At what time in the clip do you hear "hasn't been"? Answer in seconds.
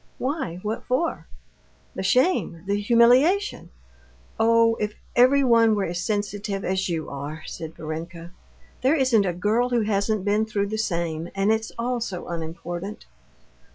9.81-10.47